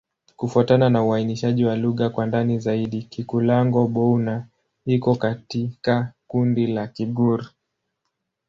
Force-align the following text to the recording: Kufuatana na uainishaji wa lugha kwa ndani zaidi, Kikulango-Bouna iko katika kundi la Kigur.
Kufuatana 0.35 0.89
na 0.89 1.03
uainishaji 1.03 1.65
wa 1.65 1.75
lugha 1.75 2.09
kwa 2.09 2.25
ndani 2.25 2.59
zaidi, 2.59 3.03
Kikulango-Bouna 3.09 4.45
iko 4.85 5.15
katika 5.15 6.13
kundi 6.27 6.67
la 6.67 6.87
Kigur. 6.87 7.51